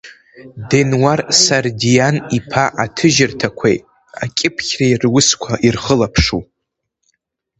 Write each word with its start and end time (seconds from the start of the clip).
Денуар 0.69 1.19
Сардианиԥа 1.41 2.65
аҭыжьырҭақәеи 2.83 3.77
акьыԥхьреи 4.23 4.95
русқәа 5.03 5.53
ирхылаԥшу. 5.67 6.41